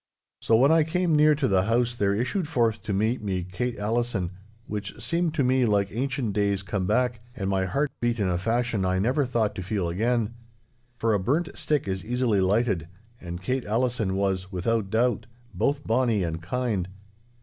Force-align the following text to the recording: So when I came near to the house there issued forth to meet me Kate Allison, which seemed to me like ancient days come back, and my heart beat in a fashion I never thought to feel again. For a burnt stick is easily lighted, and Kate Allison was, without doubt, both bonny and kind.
So 0.39 0.55
when 0.55 0.71
I 0.71 0.81
came 0.83 1.15
near 1.15 1.35
to 1.35 1.47
the 1.47 1.65
house 1.65 1.93
there 1.93 2.15
issued 2.15 2.47
forth 2.47 2.81
to 2.81 2.91
meet 2.91 3.21
me 3.21 3.43
Kate 3.43 3.77
Allison, 3.77 4.31
which 4.65 4.99
seemed 4.99 5.35
to 5.35 5.43
me 5.43 5.63
like 5.67 5.91
ancient 5.91 6.33
days 6.33 6.63
come 6.63 6.87
back, 6.87 7.19
and 7.35 7.47
my 7.47 7.65
heart 7.65 7.91
beat 7.99 8.19
in 8.19 8.27
a 8.27 8.39
fashion 8.39 8.83
I 8.83 8.97
never 8.97 9.27
thought 9.27 9.53
to 9.57 9.61
feel 9.61 9.89
again. 9.89 10.33
For 10.97 11.13
a 11.13 11.19
burnt 11.19 11.49
stick 11.55 11.87
is 11.87 12.03
easily 12.03 12.41
lighted, 12.41 12.87
and 13.19 13.43
Kate 13.43 13.63
Allison 13.63 14.15
was, 14.15 14.51
without 14.51 14.89
doubt, 14.89 15.27
both 15.53 15.83
bonny 15.85 16.23
and 16.23 16.41
kind. 16.41 16.89